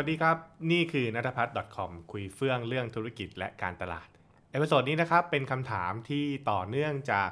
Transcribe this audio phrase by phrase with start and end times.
[0.00, 0.36] วัสดีครับ
[0.72, 4.08] นี่คือนัทพัฒน์ .com คุยเฟื่องเรื่องธุรกิจและการตลาด
[4.50, 7.28] episode นี้นะครับเป็นคำถามที่ต่อเนื่องจาก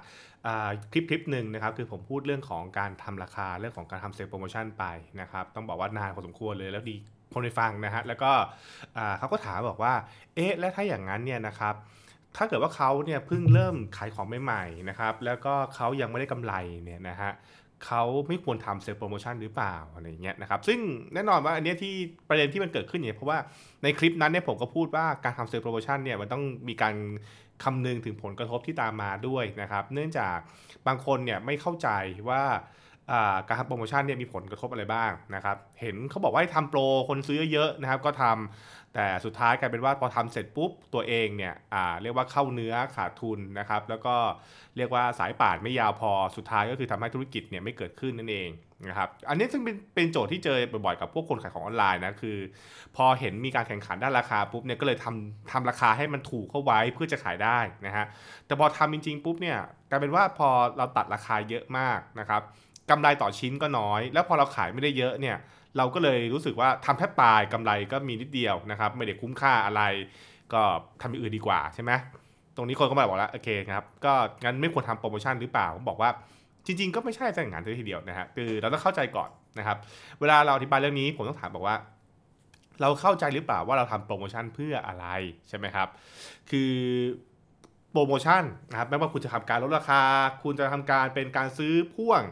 [0.92, 4.84] คลิปคลิปหนึ่งนะครับคือผมพูดเรื่องของการทำราคาเรื่องของการทำ sale promotion ไป
[5.20, 6.96] นะครับต้องบอกว่านานพอสมควรเลยแล้วมี
[7.32, 8.32] คนไปฟังนะฮะแล้วก็
[9.18, 9.94] เขาก็ถามบอกว่า
[10.34, 11.74] เอ๊ะแล้วถ้าอย่างนั้นเนี่ยนะครับ
[12.36, 17.32] ถ้าเกิดว่าเขาเนี่ยเพิ่งเริ่มขายของใหม่ๆนะครับแล้วก็เขายังไม่ได้กำไรเนี่ยนะฮะ
[17.84, 20.78] เขาไม่ควรทำเซลล์โปรโมชั่นหรือเปล่าอะไรเงี้ยนะครับซึ่ง
[21.14, 21.94] แน่นอนว่าอันนี้ที่
[22.28, 23.38] ประเด็นที่มันเกิดขึ้นเนี่ยเพราะว่า
[23.82, 26.94] ในคลิปนั้นเนี่ยผมก็พูดว่าการทำเซลล์โปรโมชั่นเนี่ยมันต้องมีการ
[27.64, 30.36] คำนึงถึงผลกระทบที่ตามมาด้วยนะครับ เนื่องจาก
[30.86, 31.88] บางคนเนี่ยไม่เข้าใจ
[32.28, 32.42] ว่า
[33.48, 41.54] การทำโปรโมชั่นเนี่ยมีผลกระทบอะไรบ้างนะครับเห็นเขาบอกว่าให้ทำโปรคนซื้อเยอะๆนะครับก็ทำแต่สุดท้ายกลายเป็นว่าพอทำเสร็จปุ๊บตัวเองเนี่ย
[42.02, 44.14] เรียกว่าเข้าเนื้อขาดทุนนะครับแล้วก็
[44.76, 48.48] เรียกว่าสายป่านไม่ยาวพอสุดท้ายก็คือทำให้ธุรกิจเนี่ยไม่เกิดขึ้นนั่นเอง
[48.88, 52.36] นะครับอันนี้ซึ่งเป็นเป็นโจทย์ที่เจอบ่อยๆกับพวกคนขายของออนไลน์นะคือ
[52.96, 58.06] พอเห็นมีการแข่งขันด้านราคาปุ๊บเนี่ยก็เลยทำทำราคาให้มันถูกเข้าไว้เพื่อจะขายได้นะฮะ
[58.46, 59.58] แต่พอทำจริงๆปุ๊บเนี่ย
[59.90, 62.42] กลายเป็นว่าพอเราตัดราคาเยอะมากนะครับ
[62.90, 65.36] กำไรต่อชิ้นก็น้อย แล้วพอเราขายไม่ได้เยอะเนี่ย
[65.76, 69.82] เราก็เลยรู้สึกว่าทำแทบตายกำไรก็มีนิดเดียวนะครับ ไม่ได้คุ้มค่าอะไร
[70.52, 70.62] ก็
[71.00, 71.92] ทำอย่างอื่นดีกว่าใช่ไหม
[72.56, 74.12] ตรงนี้คนก็มาบอกแล้วโอเคครับก็
[74.44, 76.10] งั้นไม่ควรทำโปรโมชั่นหรือเปล่าผมบอกว่า
[76.66, 79.76] จริง ๆ ก็ไม่ใช่ซะอย่างนั้นทีเดียวนะฮะคือเราต้องเข้าใจก่อนนะครับ
[80.20, 81.76] เวลาเราอธิบายเรื่องนี้ผมต้องถามบอกว่า
[82.80, 85.06] เราเข้าใจหรือเปล่าว่าเราทำโปรโมชั่นเพื่ออะไร
[85.48, 85.88] ใช่ไหมครับ
[86.50, 86.72] คือ
[87.98, 90.02] โปรโมชั่นนะครับไม่ว่าคุณจะทำการลดราคา
[90.42, 92.22] คุณจะทำการเป็นการซื้อพ่วง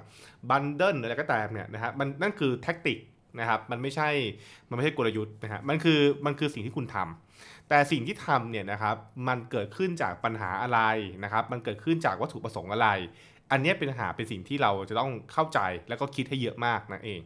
[0.51, 2.98] บันเดิลอะไรก็ตามเนี่ยนะฮะมันนั่นคือแท็กติก
[3.39, 4.09] นะครับมันไม่ใช่
[4.69, 8.97] มันไม่ใช่กลยุทธ์นะฮะมันคือมันคือสิ่งที่คุณทำแต่สิ่งที่ทำเนี่ยนะครับ
[9.29, 10.81] มันเกิดขึ้นจากปัญหาอะไร
[11.25, 12.89] นะครับมันเกิดขึ้นจากวัตถุประสงค์อะไร
[13.51, 17.20] อันนี้เป็นปัญหาเป็นสิ่งที่เราจะต้องเข้าใจแล้วก็คิดให้เยอะมากนั่นเอง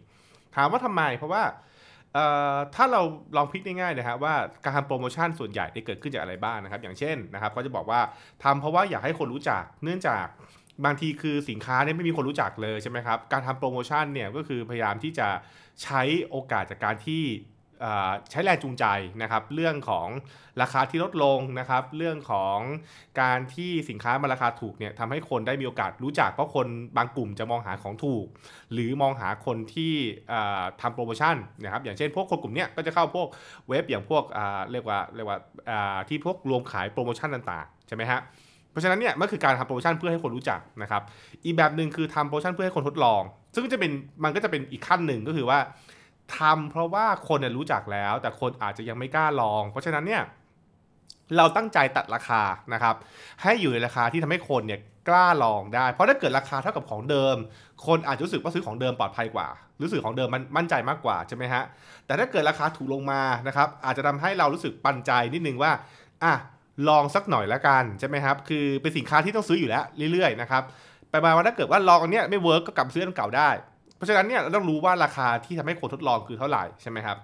[0.56, 1.42] ถามว่าทำไมเพราะว่า
[2.74, 3.00] ถ้าเรา
[3.36, 4.34] ลองพิจง่ายๆนะครับว่า
[4.64, 8.00] การทำโปรโมชั่นส่วนใหญ่ได้เกิดขึ้นจากอะไรบ้างนะครับ อย่างเช่นนะครับก็จะบอกว่า
[8.44, 10.26] ทำเพราะว่าอยากให้คนรู้จักเนื่องจาก
[10.84, 15.28] บางทีคือสินค้าเนี่ยไม่มีคนรู้จักเลยใช่ไหมครับ การทำโปรโมชั่นเนี่ยก็คือพยายามที่จะ
[15.82, 17.24] ใช้โอกาสจากการที่
[18.30, 18.84] ใช้แรงจูงใจ
[19.22, 20.08] นะครับ เรื่องของ
[20.62, 22.58] ราคาที่ลดลงนะครับ เรื่องของ
[23.20, 28.26] การที่สินค้ามันราคาถูกเนี่ยทำให้คนได้มีโอกาสรู้จักเพราะคนบางกลุ่มจะมองหาของถูก
[28.72, 29.92] หรือมองหาคนที่
[30.80, 33.28] ทำโปรโมชั่นนะครับ อย่างเช่นพวกคนกลุ่มนี้ก็จะเข้าพวก
[33.68, 34.24] เว็บอย่างพวก
[34.70, 35.38] เรียกว่าเรียกว่า
[36.08, 38.20] ที่พวกรวมขายโปรโมชั่นต่างๆใช่ไหมฮะ
[38.70, 41.02] เพราะฉะนั้นเนี่ยมันคือการทำโปรโมชั่นเพื่อให้คนรู้จักนะครับ
[41.44, 43.22] อีกแบบหนึ่งคือทำโปรโมชั่นเพื่อให้คนทดลอง
[43.54, 43.92] ซึ่งจะเป็น
[44.24, 45.58] มันก็จะเป็นอีกขั้นหนึ่งก็คือว่า
[46.36, 50.22] ทำเพราะว่าคนรู้จักแล้ว แต่คนอาจจะยังไม่กล้าลอง เพราะฉะนั้นเนี่ย
[51.36, 52.94] เราตั้งใจตัดราคานะครับ
[53.42, 57.36] ให้อยู่ในราคาที่ทำให้คนเนี่ยกล้าลองได้ เพราะถ้าเกิดราคาเท่ากับของเดิม
[57.86, 59.48] คนอาจจะรู้สึกว่าซื้อของเดิมปลอดภัยกว่า
[59.82, 61.62] รู้สึกของเดิมมันมั่นใจมากกว่าใช่ไหมฮะ
[62.06, 65.72] แต่ถ้าเกิดราคาถูกลงมานะครับอาจจะทำให้เรารู้สึกปันใจนิดนึงว่า
[66.24, 66.34] อะ
[66.88, 70.62] ลองสักหน่อยแล้วกันใช่ไหมครับคือเป็นสินค้าที่ต้องซื้ออยู่แล้วเรื่อยๆนะครับ
[71.10, 73.50] ไปมาว่าถ้าเกิดว่าลองอันเนี้ยไม่ work ก็กลับซื้ออันเก่าได้
[73.98, 77.16] เพราะฉะนั้นเนี่ยเราต้องรู้ว่าราคาที่ทำให้คนทดลองคือเท่าไหร่ใช่ไหมครับ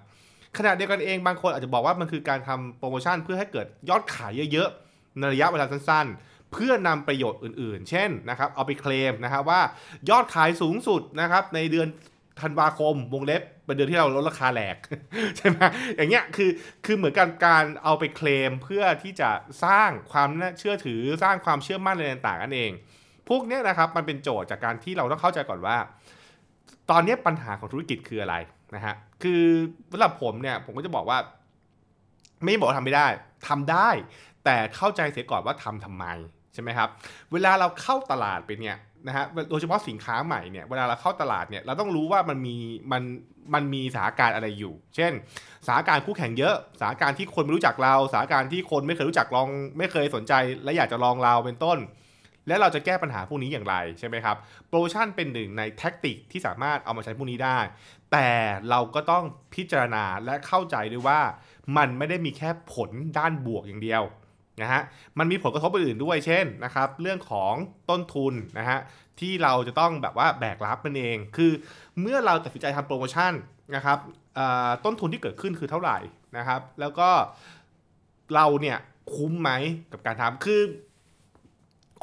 [0.57, 9.61] ขณะเดียวกันเองบางคนอาจจะบอกว่ามันคือการทำโปรโมชั่นเพื่อให้เกิดยอดขายเยอะๆในระยะเวลาสั้นๆ เพื่อนำประโยชน์อื่นๆ เช่นนะครับเอาไปเคลมนะครับว่า
[10.09, 11.87] ยอดขายสูงสุดนะครับในเดือน
[12.41, 14.77] ธันวาคมวงเล็บเป็นเดือนที่เราลดราคาแหลก
[15.37, 15.57] ใช่ไหม
[15.95, 16.49] อย่างเงี้ยคือ
[16.85, 19.29] คือเหมือนกันการเอาไปเคลมเพื่อที่จะ
[19.63, 22.71] สร้างความน่าเชื่อถือสร้างความเชื่อมั่นอะไรต่างๆนั่นเอง
[23.29, 25.77] พวกเนี้ยนะครับมันเป็นโจทย์จากการที่เราต้องเข้าใจก่อนว่า
[26.91, 28.35] ตอนนี้ปัญหาของธุรกิจคืออะไร
[28.75, 29.41] นะฮะคือ
[29.91, 31.17] สำหรับผมเนี่ยผมก็จะบอกว่า
[32.43, 33.07] ไม่บอกว่าทำไม่ได้
[33.47, 33.89] ทำได้
[34.45, 36.05] แต่เข้าใจเสียก่อนว่าทำทำไม
[36.53, 36.89] ใช่ไหมครับ
[37.31, 42.55] เวลาเราเข้าตลาดไปเนี่ยนะฮะโดยเฉพาะสินค้าใหม่เนี่ยเวลาเราเข้าตลาดเนี่ยเราต้องรู้ว่ามันมี
[42.91, 43.03] มัน
[43.53, 45.11] มันมีสถานการณ์อะไรอยู่ เช่น
[45.65, 49.47] สถานการณ์คู่แข่งเยอะสถานการณ์ที่คนไม่รู้จักเราสถานการณ์ที่คนไม่เคยรู้จักลอง
[49.77, 50.33] ไม่เคยสนใจ
[50.63, 51.77] และอยากจะลองเราเป็นต้น
[52.47, 54.37] และเราจะแก้ปัญหาพวกนี้อย่างไรใช่ไหมครับ
[54.67, 57.59] โปรโมชั่นเป็นหนึ่งในแท็กติกที่สามารถเอามาใช้พวกนี้ได้
[58.11, 58.29] แต่
[58.69, 61.19] เราก็ต้องพิจารณาและเข้าใจด้วยว่า
[61.77, 64.03] มันไม่ได้มีแค่ผลด้านบวกอย่างเดียว
[64.61, 64.81] นะฮะ
[65.19, 67.53] มันมีผลกระทบอื่นด้วยเช่นนะครับเรื่องของ
[67.89, 68.79] ต้นทุนนะฮะ
[69.19, 71.51] ที่เราจะต้องแบบว่าแบกรับมันเอง คือ
[72.01, 73.33] เมื่อเราตัดสินใจทำโปรโมชั่น
[73.75, 73.97] นะครับ
[74.85, 75.97] ต้นทุนที่เกิดขึ้นคือเท่าไหร่
[76.37, 77.09] นะครับ แล้วก็
[78.35, 78.77] เราเนี่ย
[79.13, 79.51] คุ้มไหม
[79.91, 80.61] กับการทำคือ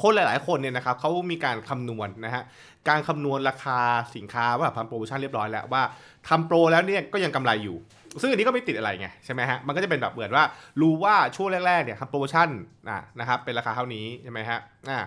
[0.02, 2.42] คนหลาย ๆ คนเนี่ยนะครับเขามีการคำนวณนะฮะ
[2.88, 3.78] การคำนวณราคา
[4.16, 5.82] สินค้าว่าทำโปรโมชั่นเรียบร้อยแล้วว่า
[6.28, 7.76] ทำโปรแล้วเนี่ยก็ยังกำไรอยู่
[8.20, 10.44] ซึ่งอันนี้ก็ไม่ติดอะไรไงใช่ไหมฮะมันก็จะเป็นแบบเหมือนว่า
[10.80, 12.48] รู้ว่าช่วงแรก ๆ เนี่ยทำโปรโมชั่น
[12.90, 14.58] อะนะครับเป็นราคาเท่านี้ใช่ไหมฮะ
[14.88, 14.98] อ่า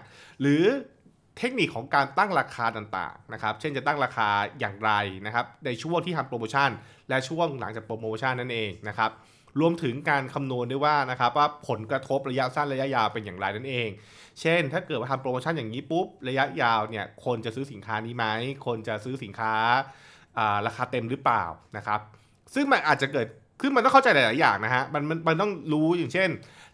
[0.41, 0.63] หรือ
[1.37, 4.27] เทคนิคของการตั้งราคาต่างๆนะครับ เช่นจะตั้งราคา
[4.59, 4.91] อย่างไร
[5.25, 6.69] นะครับในช่วงที่ทำโปรโมชั่น
[7.09, 9.11] และช่วงหลังจากโปรโมชั่นนั่นเองนะครับ
[9.59, 13.89] รวมถึงการคำนวณด้วยว่านะครับว่าผลกระทบระยะสั้นระยะยาวเป็นอย่างไรนั่นเอง
[14.41, 18.25] เช่น ถ้าเกิดว่าทำโปรโมชั่นอย่างนี้ปุ๊บระยะยาวเนี่ยคนจะซื้อสินค้านี้ไหม
[18.65, 19.53] คนจะซื้อสินค้า
[20.65, 21.43] ราคาเต็มหรือเปล่า
[21.77, 21.99] นะครับ
[22.53, 23.27] ซึ่งมันอาจจะเกิด
[23.61, 26.29] คือมันต้องเข้าใจหลาย ๆ อย่างนะฮะมันมันมันต้องรู้อย่างเช่น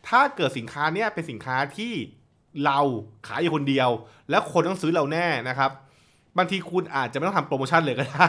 [0.10, 1.94] ถ้าเกิดสินค้าเนี้ยเป็นสินค้าที่
[2.66, 2.80] เรา
[3.28, 3.89] ขายอยู่คนเดียว
[4.30, 5.72] แล้วคนต้องซื้อเราแน่นะครับ
[6.38, 8.25] บางทีคุณอาจจะไม่ต้องทำโปรโมชั่นเลยก็ได้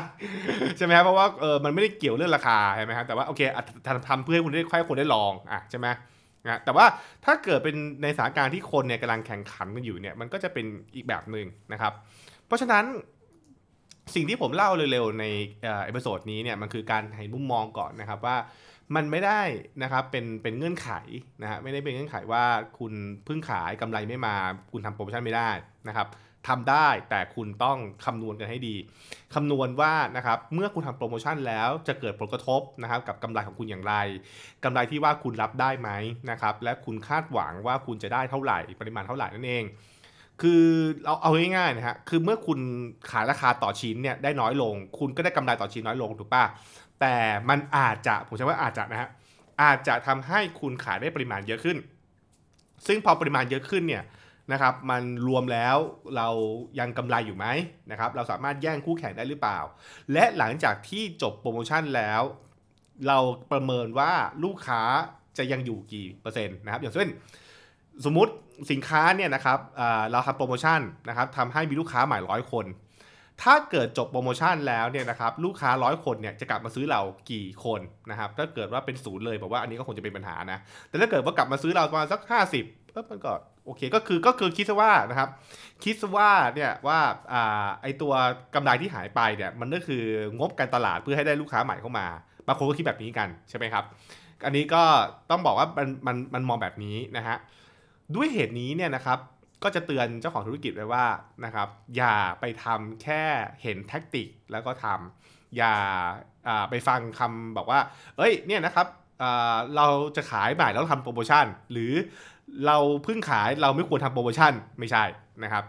[0.77, 3.41] ใช่ไหมครับเพราะว่าเออมันไม่ได้เกี่ยวเรื่องราคาใช่ไหมครับแต่ว่าโอเค
[3.87, 5.87] ทำทำเพื่อให้คุณได้ค่อยคนได้ลองอะใช่ไหม
[6.45, 6.87] นะแต่ว่า
[7.25, 11.93] ถ้าเกิดเป็นในสถานการณ์ที่คนเนี่ยกำลังแข่งขันกันอยู่เนี่ยมันก็จะเป็นอีกแบบหนึ่งนะครับ
[12.47, 12.85] เพราะฉะนั้น
[14.15, 15.25] สิ่งที่ผมเล่าเร็วๆใน
[15.63, 18.37] episode นี้เนี่ยมันคือการให้มุมมองก่อนนะครับว่า
[18.97, 19.43] มันไม่ได้
[19.83, 20.91] นะครับเป็นเป็นเงื่อนไข
[21.43, 22.45] นะฮะไม่ได้เป็นเงื่อนไขว่า
[22.79, 22.93] คุณ
[23.25, 24.35] เพิ่งขายกำไรไม่มา
[24.73, 25.51] คุณทำโปรโมชั่นไม่ได้
[25.89, 26.07] นะครับ
[26.49, 28.77] ทำได้แต่คุณต้องคำนวณกันให้ดี
[29.35, 33.95] คำนวณว่านะครับเมื่อคุณทำโปรโมชั่นแล้วจะเกิดผลกระทบนะครับกับกำไรของคุณอย่างไร
[34.65, 35.91] กำไรที่ว่าคุณรับได้ไหม
[36.31, 39.65] นะครับและคุณคาดหวังว่าคุณจะได้เท่าไหร่ ปริมาณเท่าไหร่นั่นเอง
[40.43, 40.65] คือ
[41.05, 42.59] เราเอาง่ายๆนะฮะคือเมื่อคุณ
[43.11, 46.45] ขายราคาต่อชิ้นเนี่ยได้น้อยลง คุณก็ได้กำไรต่อชิ้นน้อยลงถูกปะ
[47.01, 47.17] แต่
[47.49, 49.09] มันอาจจะผมใช้ว่าอาจจะนะฮะ
[49.63, 51.77] อาจจะทำให้คุณขายได้ปริมาณเยอะขึ้น
[52.87, 54.03] ซึ่งพอปริมาณเยอะขึ้นเนี่ย
[54.53, 55.77] นะครับมันรวมแล้ว
[56.17, 56.29] เรา
[56.79, 57.47] ยังกำไรอยู่ไหม
[57.91, 59.59] นะครับเราสามารถแย่งคู่แข่งได้หรือเปล่า
[60.13, 62.23] และหลังจากที่จบโปรโมชั่นแล้ว
[63.09, 63.19] เรา
[63.53, 64.13] ประเมินว่า
[64.45, 64.83] ลูกค้า
[65.39, 67.09] จะยังอยู่กี่เปอร์เซ็นต์นะครับอย่างเช่น
[68.05, 68.33] สมมติ
[68.71, 69.59] สินค้าเนี่ยนะครับ
[70.11, 72.67] เราทำโปรโมชั่นนะครับทำให้มีลูกค้าใหม่ร้อยคน
[73.43, 77.01] ถ้าเกิดจบโปรโมชั่นแล้วเนี่ยนะครับลูกค้าร้อยคนเนี่ยจะกลับมาซื้อเรา
[77.31, 77.81] กี่คน
[78.11, 80.59] นะครับถ้าเกิดว่าเป็นศูนย์เลยบอกว่าอันนี้ก็คงจะเป็นปัญหานะ
[80.89, 82.21] แต่ถ้าเกิดว่ากลับมาซื้อเราประมาณสัก
[82.57, 83.33] 50เออมันก็
[83.65, 85.29] โอเคก็คือก็คือคิดซะว่านะครับ
[85.85, 86.99] คิดซะว่าเนี่ยว่า
[87.33, 88.13] อ่าไอตัว
[88.55, 90.05] กำไรที่หายไปเนี่ยมันก็คือ
[90.39, 92.07] งบการตลาดเพื่อให้ได้ลูกค้าใหม่เข้ามา
[92.47, 93.85] บางคนก็คิดแบบนี้กันใช่ไหมครับ
[94.47, 94.83] อันนี้ก็
[95.31, 97.37] ต้องบอกว่ามันมันมันมองแบบนี้นะฮะ
[98.15, 99.19] ด้วยเหตุนี้เนี่ยนะครับ
[99.63, 101.07] ก็จะเตือนเจ้าของธุรกิจไว้ว่า
[101.45, 103.23] นะครับ อย่าไปทำแค่
[103.63, 105.75] เห็นแท็กติกแล้วก็ทำอย่า
[106.71, 107.81] ไปฟังคำบอกว่า
[108.17, 108.87] เอ้ยเนี่ยนะครับ
[109.77, 109.87] เรา
[110.17, 111.93] จะขายใหม่แล้วทำโปรโมชั่น หรือ
[112.67, 115.05] เราเพิ่งขายเราไม่ควรทำโปรโมชั่นไม่ใช่
[115.43, 115.65] นะครับ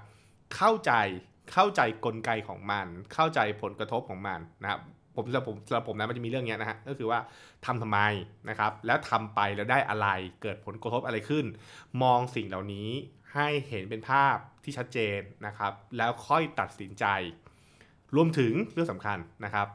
[0.55, 0.91] เข้าใจ
[1.53, 4.79] เข้าใจกลไกของมัน เข้าใจผลกระทบของมันนะครับ
[5.15, 7.19] ผมสำหรับผมสำหรับผมนะมันจะมีเรื่องนี้นะฮะก็คือว่า
[7.65, 7.99] ทำทำไม
[8.49, 10.07] นะครับ แล้วทำไปแล้วได้อะไร
[10.41, 11.45] เกิดผลกระทบอะไรขึ้น
[12.03, 12.89] มองสิ่งเหล่านี้
[13.33, 17.05] ให้เห็นเป็นภาพที่ชัดเจนนะครับ แล้วค่อยตัดสินใจ
[18.15, 19.67] รวมถึงเรื่องสำคัญนะครับ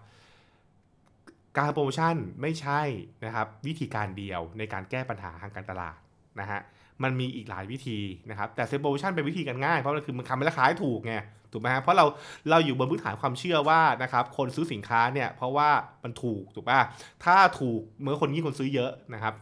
[1.59, 2.81] การโปรโมชั่นไม่ใช่
[3.25, 5.99] นะครับ วิธีการเดียวในการแก้ปัญหาทางการตลาด
[6.41, 6.61] นะฮะ
[7.03, 7.99] มันมีอีกหลายวิธี
[8.31, 11.15] นะครับแต่เซโปรโมชั่นเป็นวิธีการง่ายเพราะมันคือมันทำให้ราคาถูกไง
[11.53, 12.07] ถูกไหมฮะเพราะเรา
[12.51, 15.71] เราอยู่บนพื้นฐานความเชื่อว่านะครับคนซื้อสินค้าเนี่ยเพราะว่า
[16.05, 16.81] มันถูกถูกป่ะ
[17.25, 19.35] ถ้าถูกเมื่อคนยิ่งคนซื้อเยอะนะครับ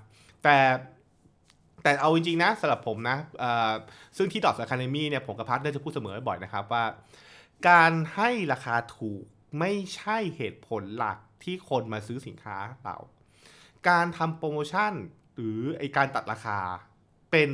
[0.44, 0.56] แต่
[1.82, 3.16] แต่เอาจริงๆนะสำหรับผมนะ
[4.16, 6.84] ซึ่งที่ดอทอะคาเดมี่เนี่ยผมกับพัทเนอร์จะพูดเสมอบ่อยนะครับว่า
[7.68, 9.22] การให้ราคาถูก
[9.58, 12.96] ไม่ใช่เหตุผลหลักที่คนมาซื้อสินค้าเรา
[13.88, 14.92] การทำโปรโมชั่น
[15.34, 16.58] หรือไอการตัดราคา
[17.31, 17.50] เป็น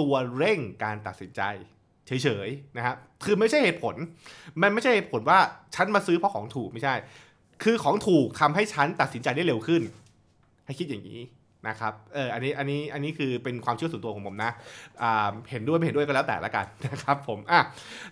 [0.00, 1.42] ตัวเร่งการตัดสินใจ
[2.06, 3.94] เฉยๆนะครับ คือไม่ใช่เหตุผล
[4.62, 5.38] มันไม่ใช่เหตุผลว่า
[5.74, 6.94] ฉันมาซื้อเพราะของถูกไม่ใช่
[7.62, 9.82] คือของถูกทำให้ฉันตัดสินใจได้เร็วขึ้น
[10.66, 11.20] ให้คิดอย่างนี้
[11.68, 14.50] นะครับ เออ อันนี้ อันนี้ อันนี้คือเป็นความเชื่อส่วนตัวของผมนะ
[15.02, 17.60] อ่า เห็นด้วยไม่เห็นด้วยก็แล้วแต่ละกันนะครับผม อะ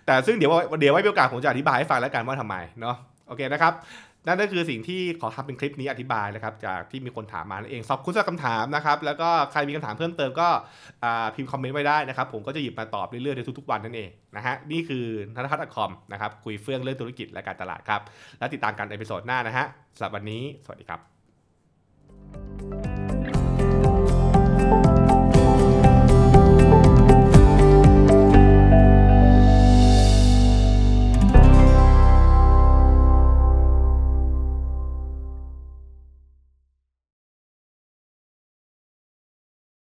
[0.05, 2.95] แต่ซึ่งเดี๋ยวเดี๋ยวไว้โอกาสผมจะอธิบายให้ฟังแล้วกันว่าทำไมเนาะ
[3.27, 3.73] โอเคนะครับ
[4.27, 10.47] นั่นก็คือสิ่งที่ขอทำเป็นคลิปนี้อธิบายนะครับจากที่มีคนถามมาเองขอบคุณสำหรับคำถามนะครับแล้วก็ใครมีคำถามเพิ่มเติมก็
[11.35, 15.05] พิมพ์คอมเมนต์ไว้ได้นะครับผมก็จะหยิบมาตอบเรื่อยๆในทุกๆวันนั่นเองนะฮะนี่คือ
[15.35, 18.01] นัทพัฒน์ .com นะครับคุยเฟื่องเรื่องธุรกิจและการตลาดครับ
[18.39, 19.65] แล้วติดตามกันใน episode หน้านะฮะ
[19.97, 21.16] สำหรับวันนี้สวัสดีครับ